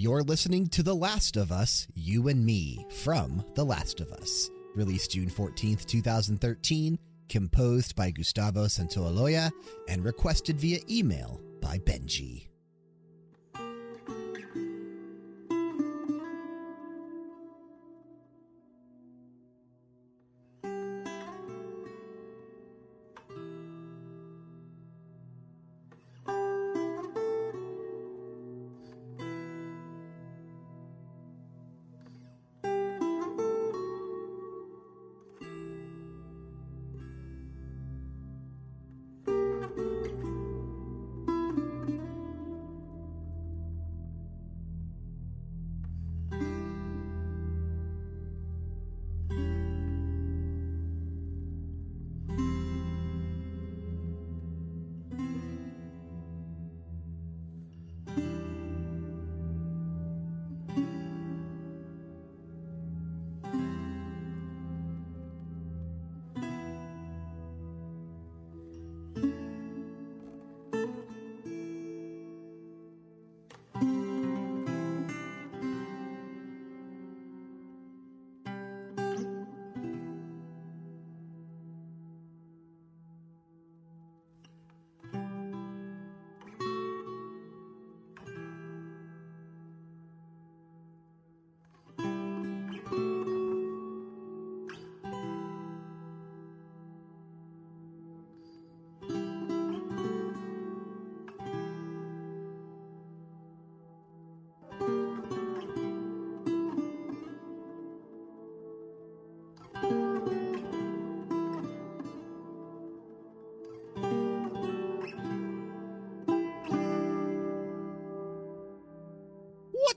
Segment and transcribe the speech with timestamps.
[0.00, 4.48] You're listening to The Last of Us, You and Me, from The Last of Us.
[4.76, 6.96] Released June 14th, 2013,
[7.28, 9.50] composed by Gustavo Santaolalla,
[9.88, 12.46] and requested via email by Benji.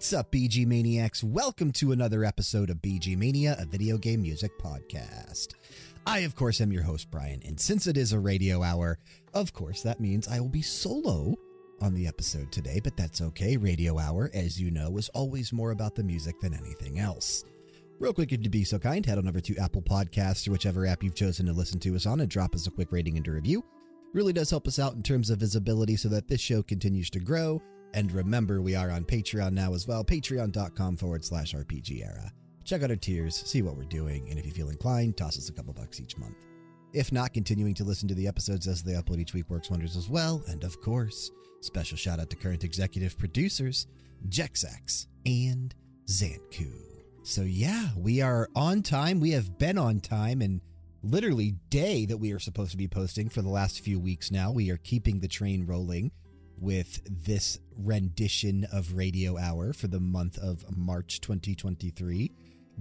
[0.01, 1.23] What's up, BG Maniacs?
[1.23, 5.49] Welcome to another episode of BG Mania, a video game music podcast.
[6.07, 8.97] I, of course, am your host, Bryan, and since it is a radio hour,
[9.35, 11.35] of course, that means I will be solo
[11.81, 13.57] on the episode today, but that's okay.
[13.57, 17.45] Radio hour, as you know, is always more about the music than anything else.
[17.99, 20.87] Real quick, if you'd be so kind, head on over to Apple Podcasts or whichever
[20.87, 23.27] app you've chosen to listen to us on and drop us a quick rating and
[23.27, 23.63] a review.
[24.15, 27.19] Really does help us out in terms of visibility so that this show continues to
[27.19, 27.61] grow
[27.93, 32.31] and remember, we are on Patreon now as well, patreon.com forward slash RPG era.
[32.63, 35.49] Check out our tiers, see what we're doing, and if you feel inclined, toss us
[35.49, 36.35] a couple bucks each month.
[36.93, 39.95] If not, continuing to listen to the episodes as they upload each week works wonders
[39.95, 40.43] as well.
[40.47, 41.31] And of course,
[41.61, 43.87] special shout out to current executive producers,
[44.27, 45.73] Jexak and
[46.07, 46.71] Xancu.
[47.23, 49.19] So, yeah, we are on time.
[49.19, 50.59] We have been on time and
[51.03, 54.51] literally day that we are supposed to be posting for the last few weeks now.
[54.51, 56.11] We are keeping the train rolling
[56.61, 62.31] with this rendition of Radio Hour for the month of March 2023.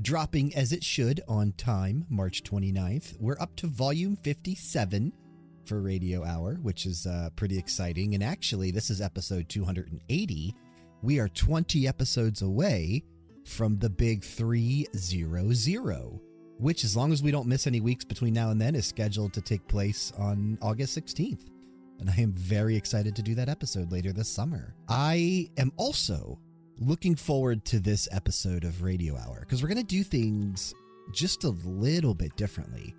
[0.03, 3.19] Dropping as it should on time, March 29th.
[3.19, 5.13] We're up to volume 57
[5.65, 8.15] for Radio Hour, which is uh, pretty exciting.
[8.15, 10.55] And actually, this is episode 280.
[11.03, 13.03] We are 20 episodes away
[13.47, 16.21] from the big 300,
[16.59, 19.33] which, as long as we don't miss any weeks between now and then, is scheduled
[19.33, 21.47] to take place on August 16th
[22.01, 24.75] and I am very excited to do that episode later this summer.
[24.89, 26.39] I am also
[26.79, 30.75] looking forward to this episode of Radio Hour because we're going to do things
[31.13, 32.95] just a little bit differently.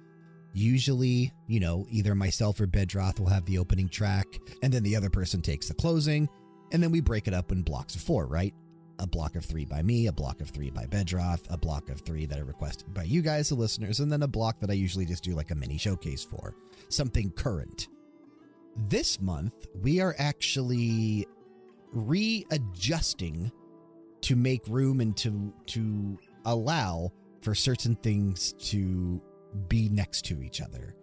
[0.53, 4.27] Usually, you know, either myself or Bedroth will have the opening track,
[4.61, 6.29] and then the other person takes the closing,
[6.71, 8.53] and then we break it up in blocks of four, right?
[8.99, 12.01] A block of three by me, a block of three by Bedroth, a block of
[12.01, 14.73] three that are requested by you guys, the listeners, and then a block that I
[14.73, 16.53] usually just do like a mini showcase for.
[16.89, 17.87] Something current
[18.75, 21.27] this month, we are actually
[21.93, 23.51] readjusting
[24.21, 27.11] to make room and to, to allow
[27.41, 29.21] for certain things to
[29.67, 30.95] be next to each other.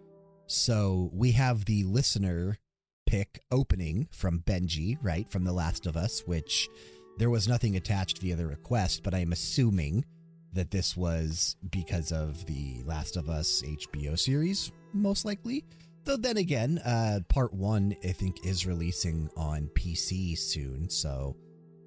[0.47, 2.57] So we have the listener
[3.05, 6.69] pick opening from Benji, right, from The Last of Us, which
[7.17, 10.05] there was nothing attached via the request, but I'm assuming
[10.53, 15.65] that this was because of the Last of Us HBO series, most likely.
[16.09, 20.89] Though then again, uh, part one, I think, is releasing on PC soon.
[20.89, 21.37] So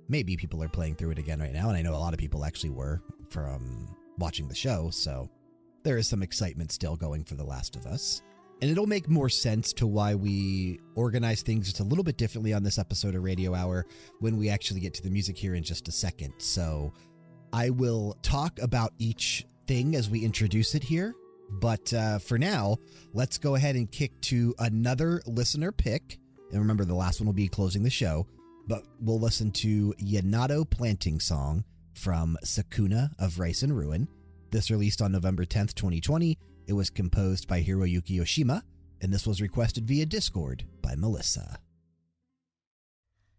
[0.09, 1.71] maybe people are playing through it again right now.
[1.71, 4.91] And I know a lot of people actually were from watching the show.
[4.91, 5.29] So
[5.83, 8.23] there is some excitement still going for The Last of Us.
[8.61, 12.53] And it'll make more sense to why we organize things just a little bit differently
[12.53, 13.87] on this episode of Radio Hour
[14.21, 16.35] when we actually get to the music here in just a second.
[16.39, 16.93] So
[17.53, 21.13] I will talk about each thing as we introduce it here
[21.61, 22.77] but uh, for now,
[23.13, 26.19] let's go ahead and kick to another listener pick.
[26.51, 28.27] And remember, the last one will be closing the show,
[28.67, 31.65] but we'll listen to Yanato Planting Song
[31.95, 34.09] from Sakuna of Rice and Ruin.
[34.51, 36.37] This released on November 10th, 2020.
[36.67, 38.63] It was composed by Hiroyuki Oshima,
[39.01, 41.59] and this was requested via Discord by Melissa.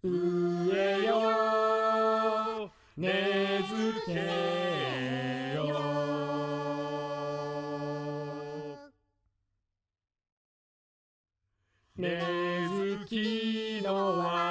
[0.04, 3.10] 植えよ根
[3.64, 4.63] 付け
[11.96, 12.20] ね
[12.76, 14.43] ずきのは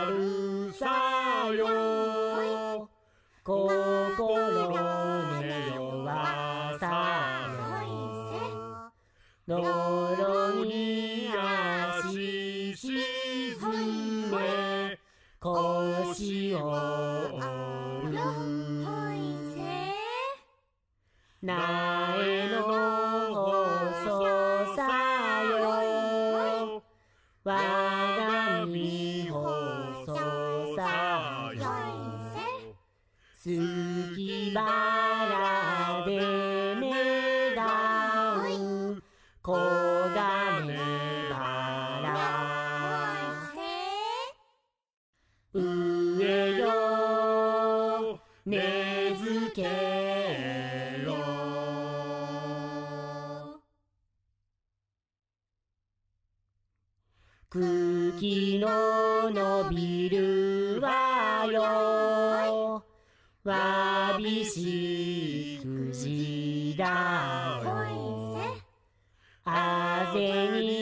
[57.54, 62.82] 茎の伸びるわよ。
[63.44, 67.72] わびしくじだよ。
[69.44, 70.81] あぜに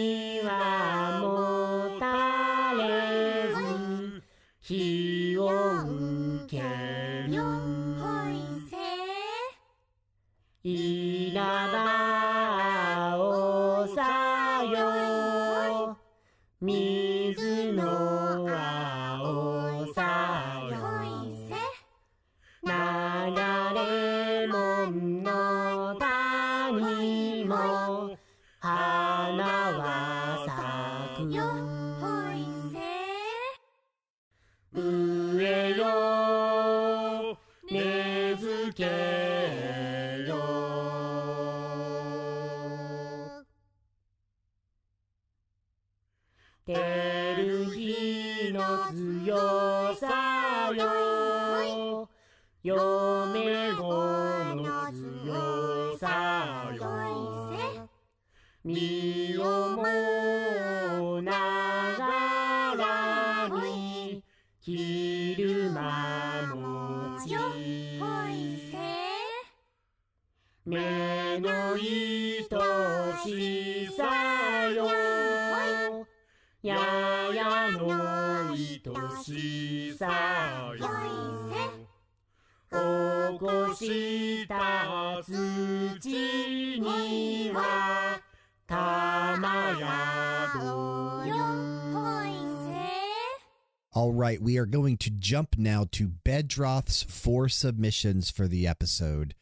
[93.95, 99.35] Alright, we are going to jump now to Bedroth's four submissions for the episode.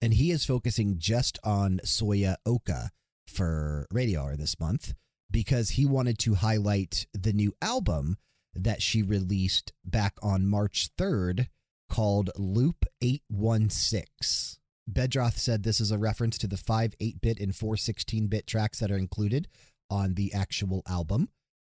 [0.00, 2.90] And he is focusing just on Soyo Oka
[3.26, 4.94] for Radio Hour this month
[5.30, 8.16] because he wanted to highlight the new album
[8.54, 11.48] that she released back on March 3rd
[11.88, 14.60] called Loop 816.
[14.88, 18.46] Bedroth said this is a reference to the 5 8 bit and 4 16 bit
[18.46, 19.48] tracks that are included
[19.88, 21.28] on the actual album.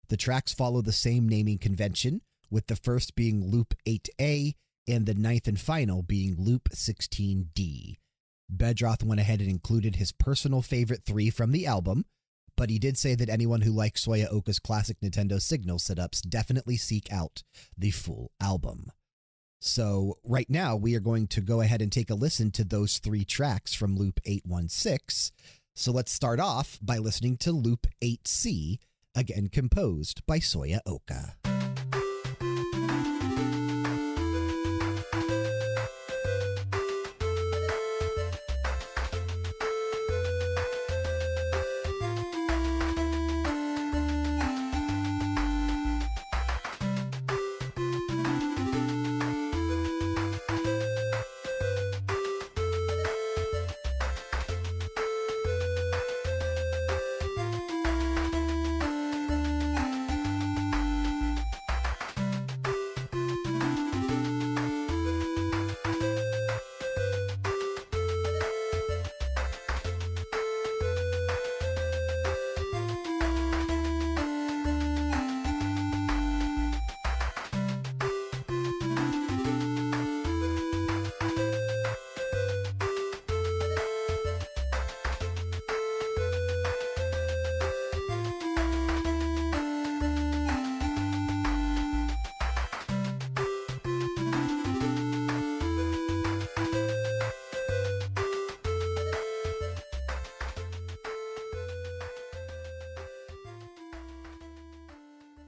[0.10, 4.54] The tracks follow the same naming convention, with the first being Loop 8A
[4.88, 7.98] and the ninth and final being Loop 16D.
[8.50, 12.06] Bedroth went ahead and included his personal favorite three from the album,
[12.58, 16.76] but he did say that anyone who likes Soyo Oka's classic Nintendo Signal setups definitely
[16.76, 17.44] seek out
[17.78, 18.92] the full album.
[19.60, 23.00] So, right now, we are going to go ahead and take a listen to those
[23.00, 25.34] three tracks from Loop 816.
[25.76, 28.78] So, let's start off by listening to Loop 8C,
[29.16, 31.37] again composed by Soyo Oka.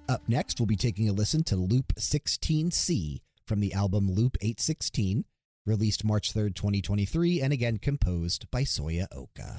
[0.10, 5.24] Up next, we'll be taking a listen to Loop 16C from the album Loop 816,
[5.68, 9.59] released March 3rd, 2023, and again composed by Soyo Oka.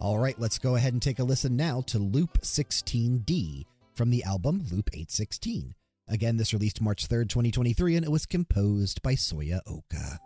[0.00, 4.24] All right, let's go ahead and take a listen now to Loop 16D from the
[4.24, 5.74] album Loop 816.
[6.08, 10.18] Again, this released March 3rd, 2023, and it was composed by Soyo Oka.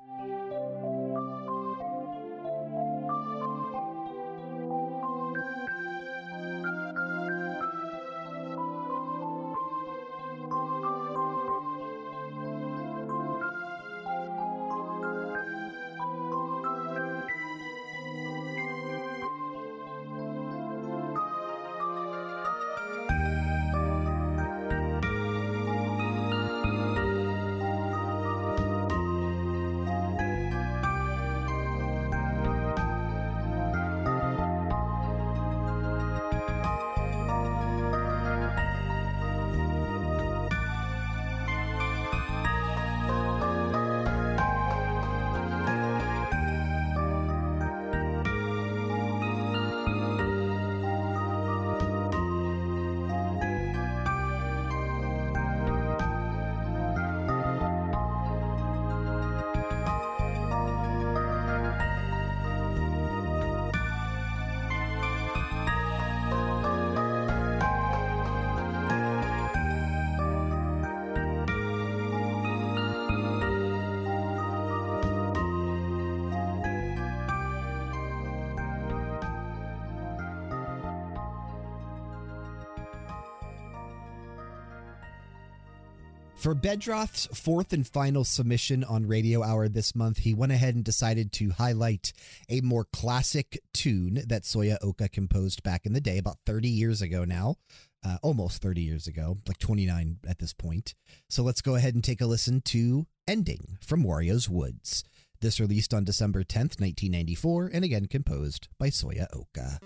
[86.45, 90.85] For Bedroth's fourth and final submission on Radio Hour this month, he went ahead and
[90.85, 92.13] decided to highlight
[92.51, 97.01] a more classic tune that Soyo Oka composed back in the day, about 30 years
[97.01, 97.57] ago now.
[98.05, 100.95] Uh, almost 30 years ago, like 29 at this point.
[101.31, 105.03] So let's go ahead and take a listen to Ending from Wario's Woods.
[105.41, 109.81] This released on December 10th, 1994, and again composed by Soyo Oka.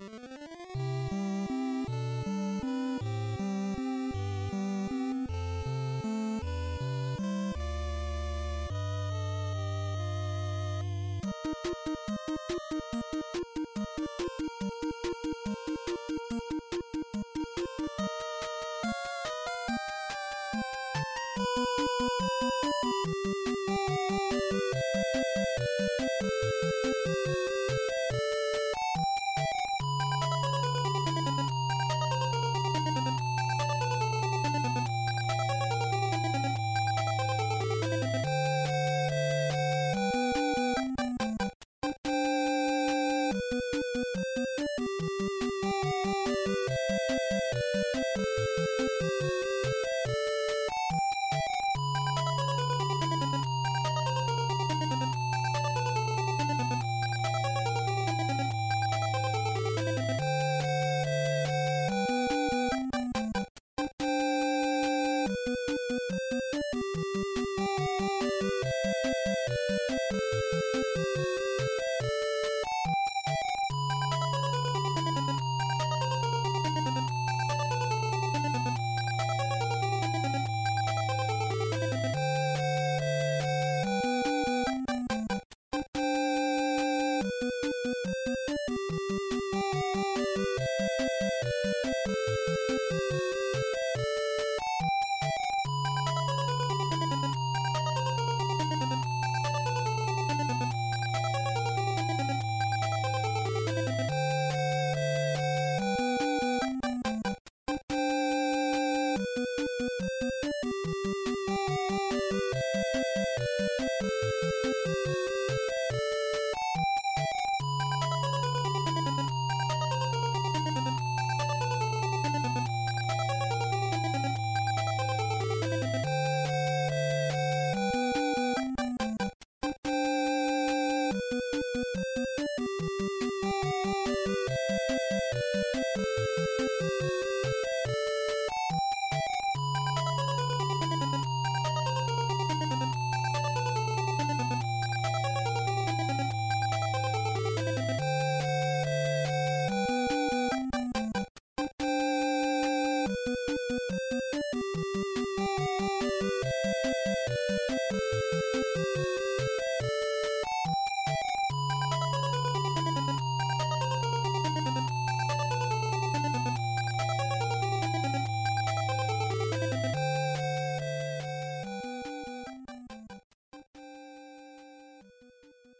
[11.54, 11.78] you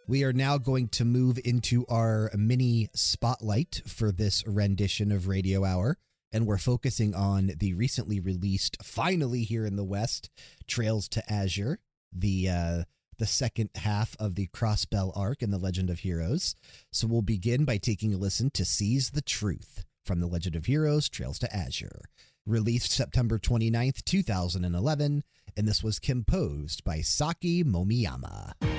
[0.09, 5.67] We are now going to move into our mini spotlight for this rendition of Radio
[5.67, 5.99] Hour.
[6.33, 10.31] And we're focusing on the recently released, finally here in the West,
[10.67, 11.79] Trails to Azure,
[12.11, 12.83] the uh,
[13.19, 16.55] the second half of the Crossbell arc in the Legend of Heroes.
[16.91, 20.65] So we'll begin by taking a listen to Seize the Truth from the Legend of
[20.65, 22.01] Heroes Trails to Azure,
[22.47, 25.23] released September 29th, 2011,
[25.55, 28.78] and this was composed by Saki Momiyama.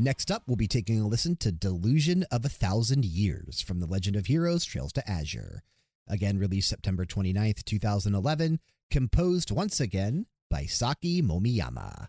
[0.00, 3.86] Next up, we'll be taking a listen to Delusion of a Thousand Years from The
[3.86, 5.64] Legend of Heroes Trails to Azure.
[6.06, 8.60] Again, released September 29th, 2011,
[8.92, 12.06] composed once again by Saki Momiyama.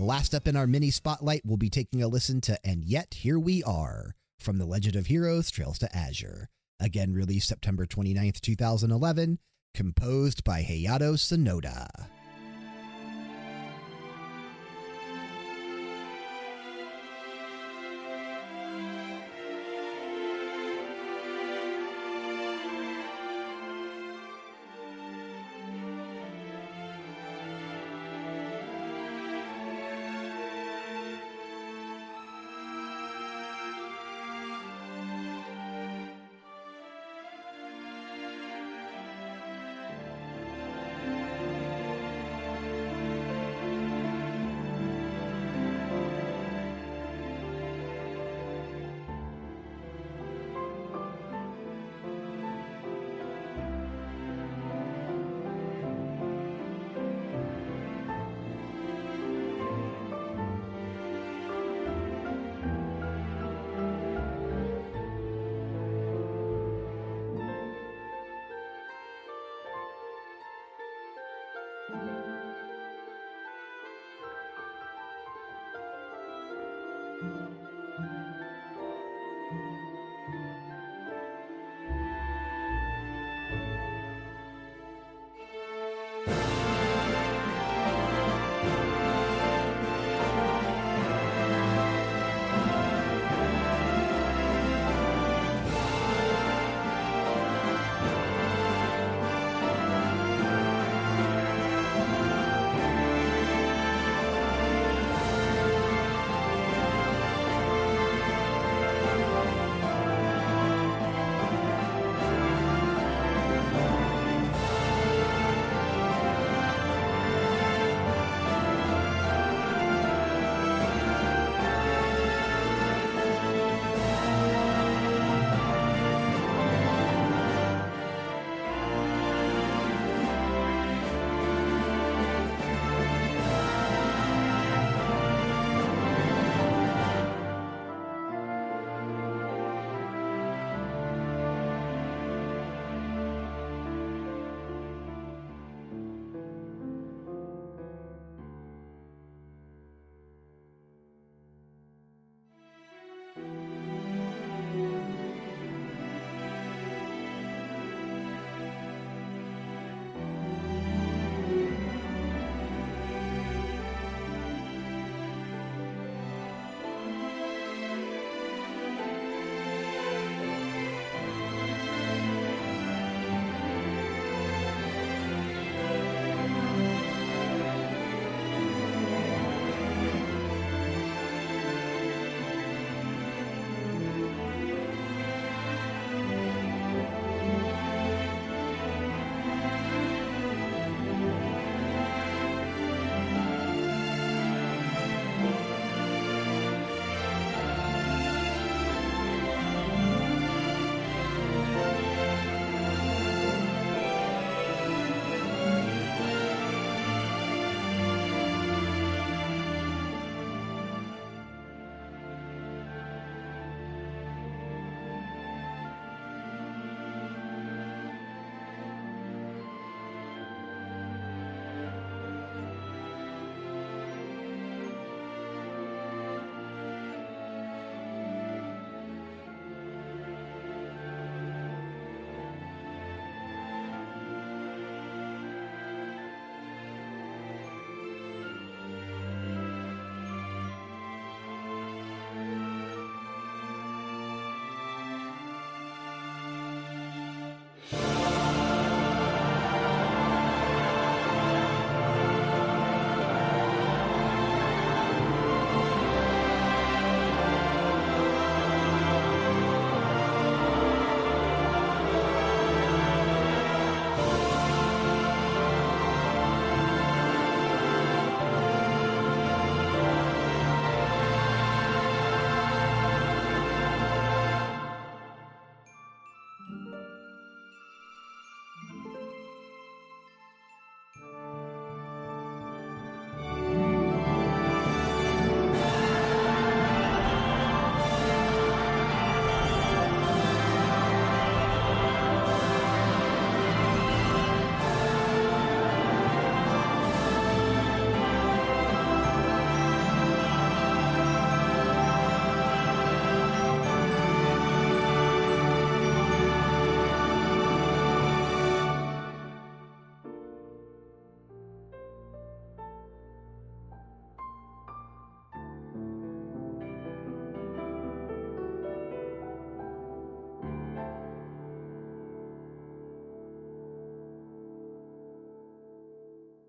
[0.00, 3.38] Last up in our mini spotlight, we'll be taking a listen to And Yet Here
[3.38, 6.48] We Are from The Legend of Heroes Trails to Azure.
[6.80, 9.40] Again, released September 29th, 2011,
[9.74, 11.88] composed by Hayato Sonoda.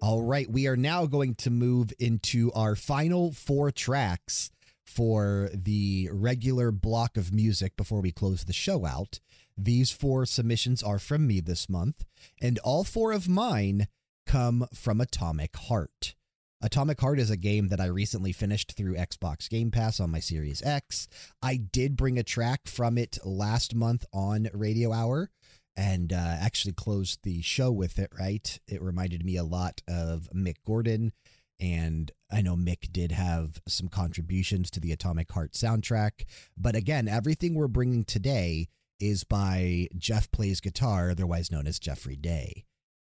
[0.04, 4.50] All right, we are now going to move into our final four tracks
[4.84, 9.20] for the regular block of music before we close the show out.
[9.56, 12.04] These four submissions are from me this month,
[12.42, 13.88] and all four of mine
[14.26, 16.16] come from Atomic Heart.
[16.64, 20.20] Atomic Heart is a game that I recently finished through Xbox Game Pass on my
[20.20, 21.08] Series X.
[21.44, 25.30] I did bring a track from it last month on Radio Hour
[25.76, 28.60] and uh, actually closed the show with it, right?
[28.68, 31.14] It reminded me a lot of Mick Gordon.
[31.60, 36.26] And I know Mick did have some contributions to the Atomic Heart soundtrack.
[36.58, 38.68] But again, everything we're bringing today
[39.00, 42.66] is by Geoff Plays Guitar, otherwise known as Geoffrey Day.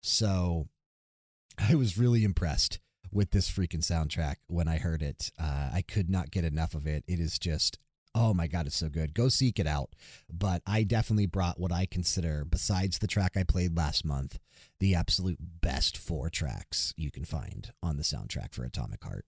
[0.02, 0.68] So
[1.58, 5.30] I was really impressed with this freaking soundtrack when I heard it.
[5.38, 7.04] Uh, I could not get enough of it.
[7.06, 7.78] It is just
[8.14, 9.12] Oh my God, it's so good.
[9.12, 9.90] Go seek it out.
[10.32, 14.38] But I definitely brought what I consider, besides the track I played last month,
[14.78, 19.24] the absolute best four tracks you can find on the soundtrack for Atomic Heart.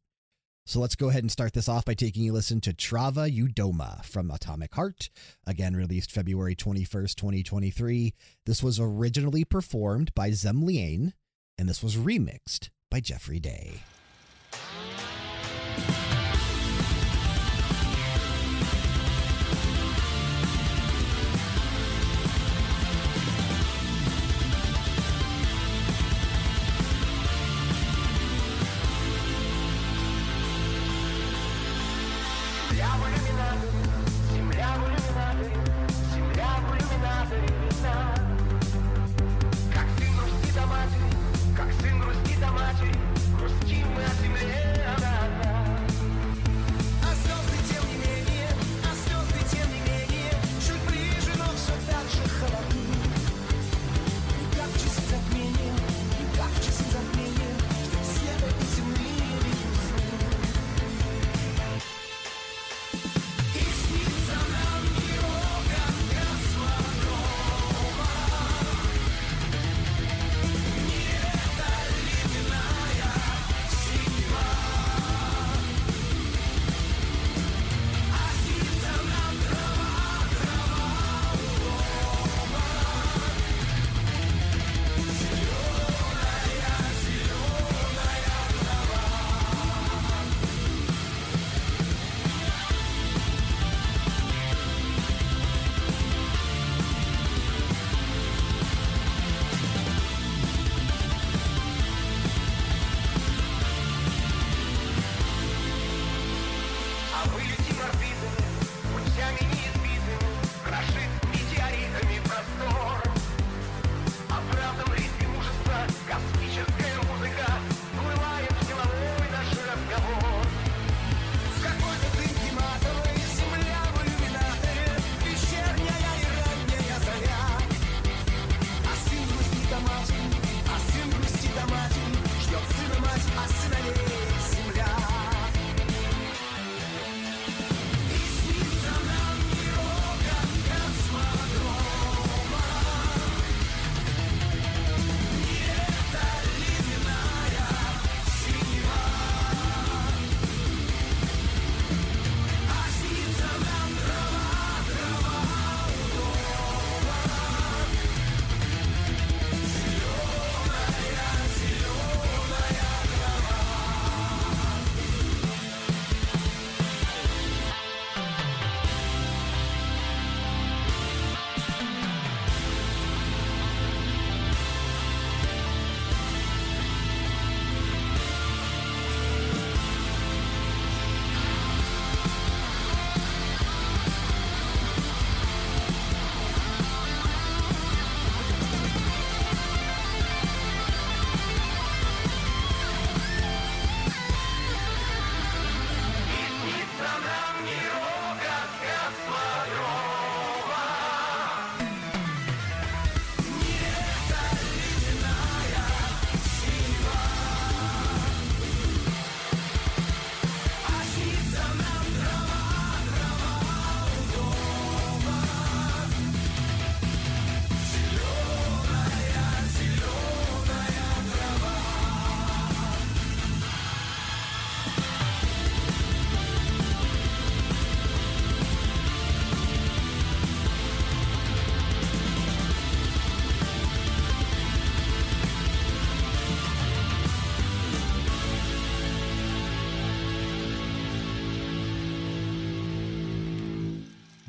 [0.68, 3.46] So let's go ahead and start this off by taking a listen to Trava u
[3.46, 5.10] Doma from Atomic Heart,
[5.46, 8.14] again released February 21st, 2023.
[8.46, 11.12] This was originally performed by Zemlyane,
[11.56, 13.82] and this was remixed by Geoffrey Day.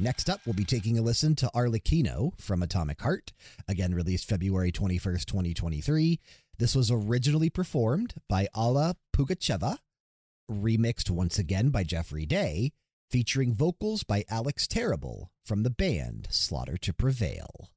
[0.08, 3.34] Next up, we'll be taking a listen to Arlekino from Atomic Heart,
[3.67, 6.22] again released February 21st, 2023.
[6.58, 9.80] This was originally performed by Alla Pugacheva,
[10.50, 12.72] remixed once again by Geoffrey Day,
[13.12, 17.70] featuring vocals by Alex Terrible from the band Slaughter to Prevail.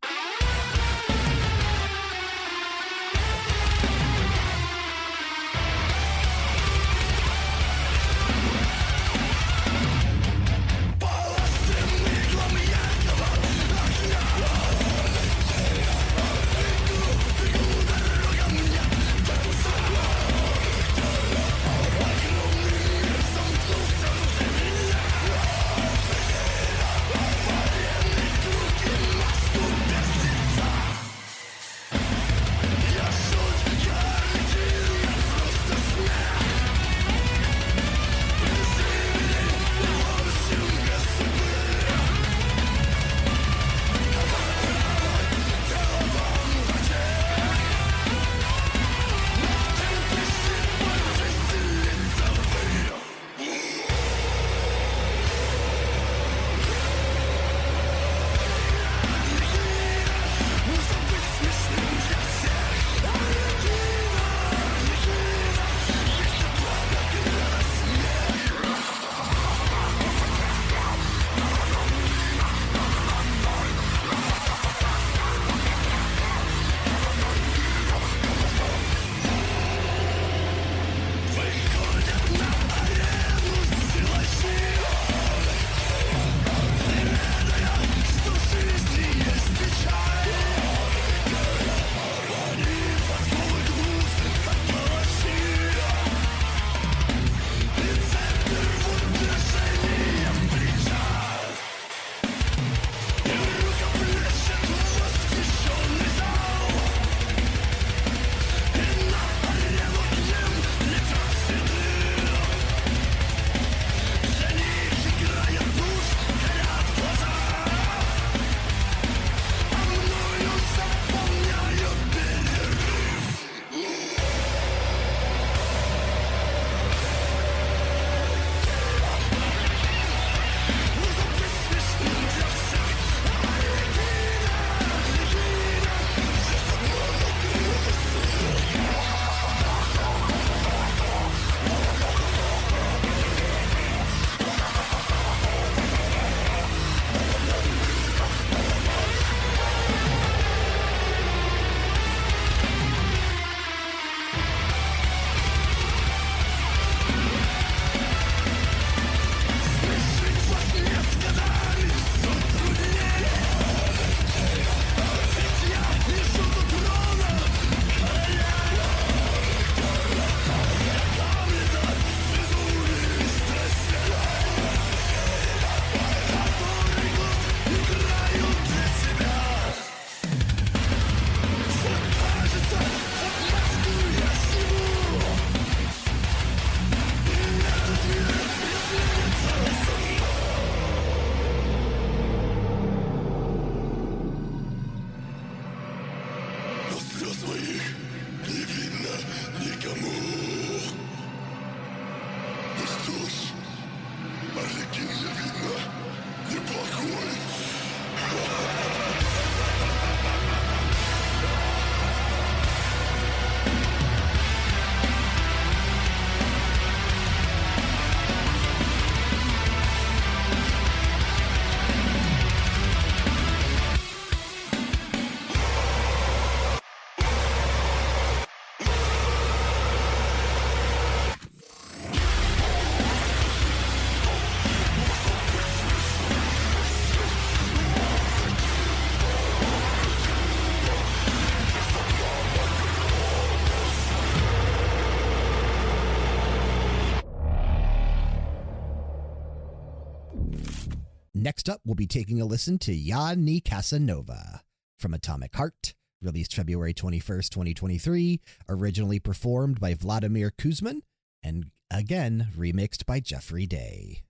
[251.42, 254.60] Next up, we'll be taking a listen to Ya ne Casanova
[254.98, 261.00] from Atomic Heart, released February 21st, 2023, originally performed by Vladimir Kuzmin,
[261.42, 264.20] and again remixed by Geoffrey Day.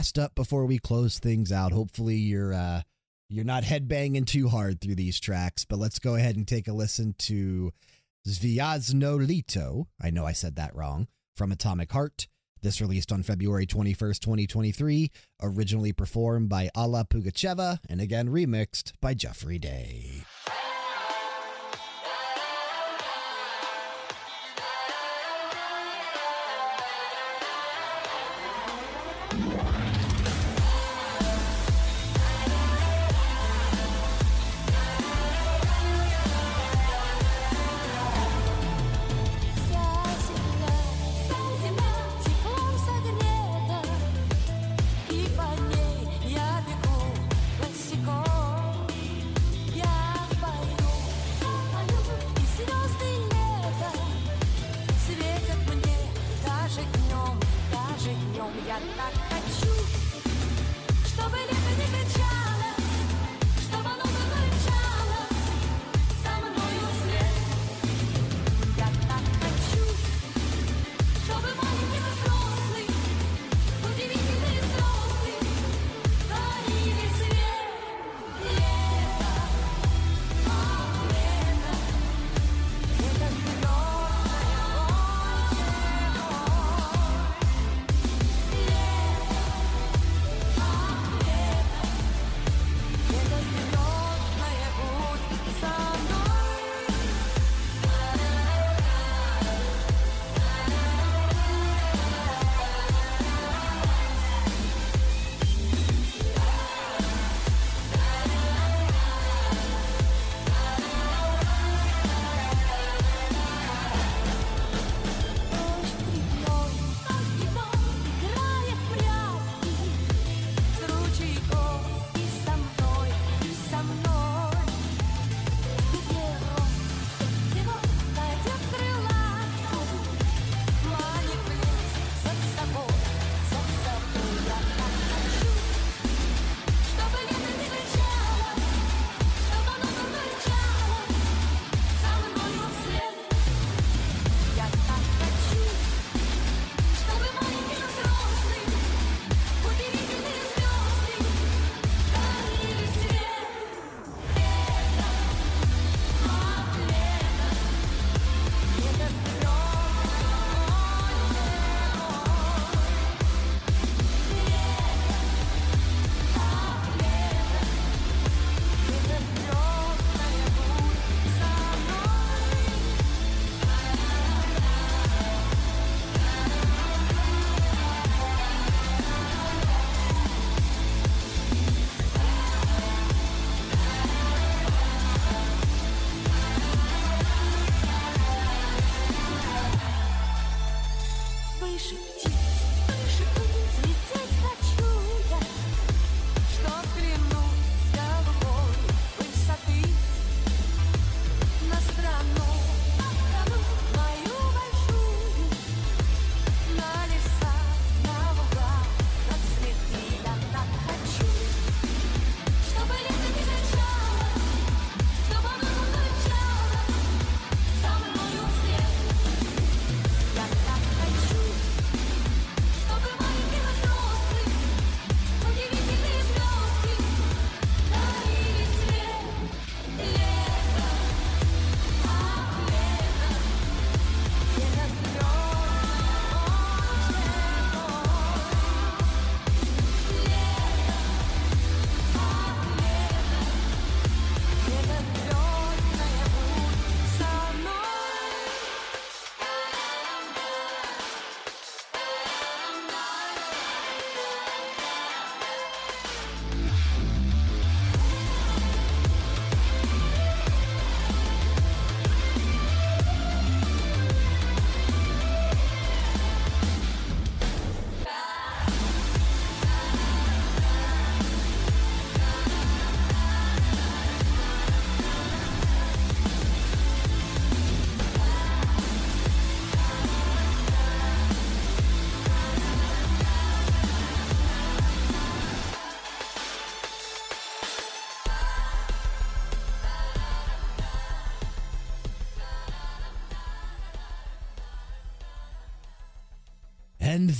[0.00, 2.80] Last up before we close things out, hopefully you're uh
[3.28, 6.72] you're not headbanging too hard through these tracks, but let's go ahead and take a
[6.72, 7.70] listen to
[8.26, 9.88] Zviazno Lito.
[10.00, 11.06] I know I said that wrong.
[11.36, 12.28] From Atomic Heart.
[12.62, 15.10] This released on February 21st, 2023,
[15.42, 20.22] originally performed by Alla Pugacheva and again remixed by Geoffrey Day.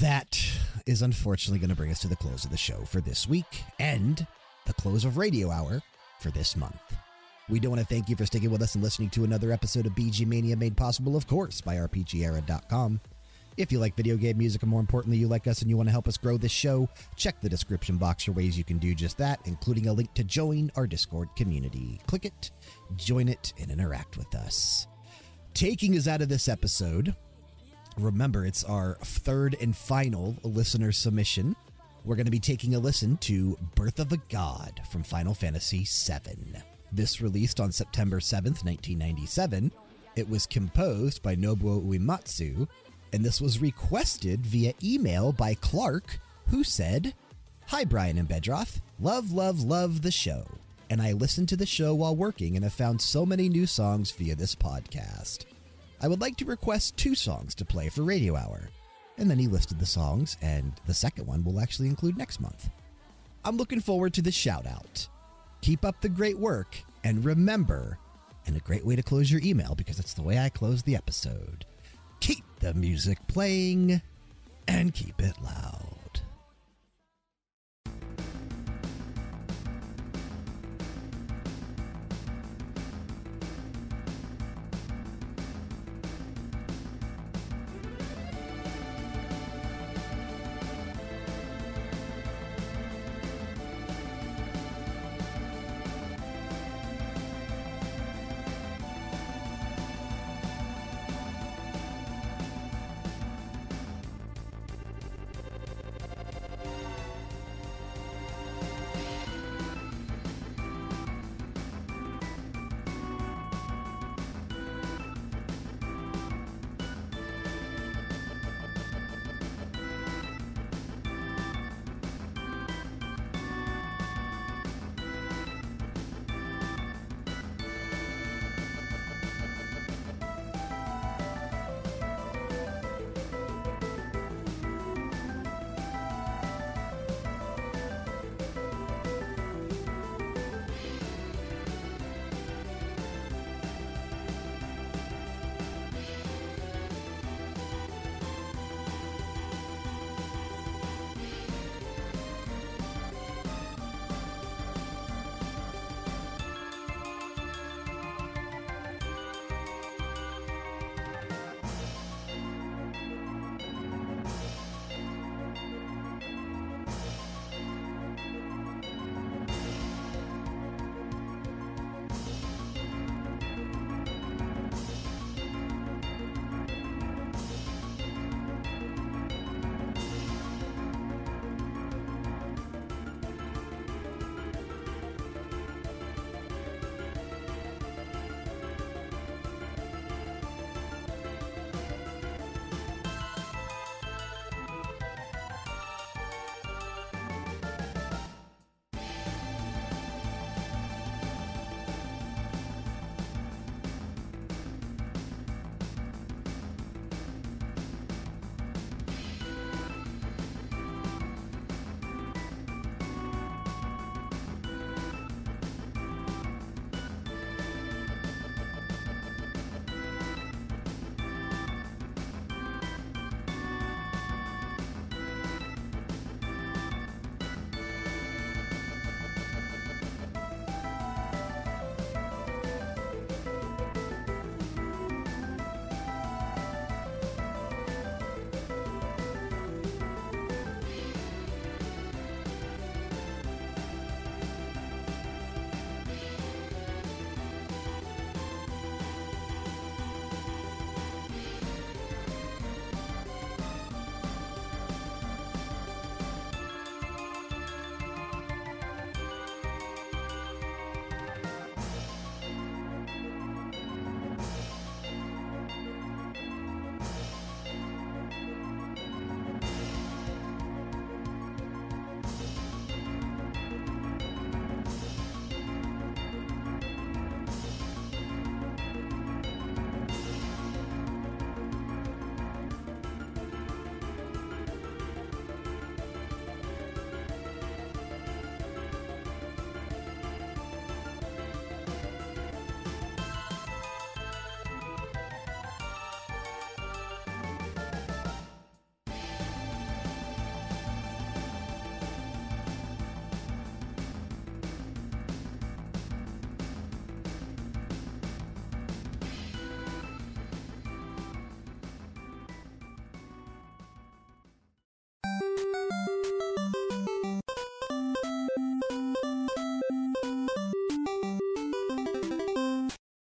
[0.01, 0.43] That
[0.87, 3.63] is unfortunately going to bring us to the close of the show for this week
[3.79, 4.27] and
[4.65, 5.83] the close of Radio Hour
[6.21, 6.81] for this month.
[7.51, 9.85] We do want to thank you for sticking with us and listening to another episode
[9.85, 12.99] of BGMania made possible, of course, by RPGera.com.
[13.59, 15.89] If you like video game music and more importantly, you like us and you want
[15.89, 18.95] to help us grow this show, check the description box for ways you can do
[18.95, 22.01] just that, including a link to join our Discord community.
[22.07, 22.53] Click it,
[22.97, 24.87] join it, and interact with us.
[25.53, 27.15] Taking us out of this episode,
[27.99, 31.57] remember it's our third and final listener submission.
[32.05, 35.87] We're going to be taking a listen to Birth of a God from Final Fantasy
[35.87, 36.55] VII.
[36.93, 39.71] This released on September 7th, 1997.
[40.17, 42.67] It was composed by Nobuo Uematsu,
[43.13, 46.19] and this was requested via email by Clark,
[46.49, 47.15] who said,
[47.67, 48.81] Hi, Bryan and Bedroth.
[48.99, 50.47] Love, love, love the show.
[50.89, 54.11] And I listened to the show while working and have found so many new songs
[54.11, 55.45] via this podcast.
[56.01, 58.71] I would like to request two songs to play for Radio Hour.
[59.19, 62.71] And then he listed the songs, and the second one will actually include next month.
[63.45, 65.07] I'm looking forward to the shout out.
[65.61, 67.99] Keep up the great work, and remember,
[68.47, 70.97] and a great way to close your email because it's the way I close the
[70.97, 71.67] episode
[72.21, 74.03] keep the music playing
[74.69, 75.90] and keep it loud.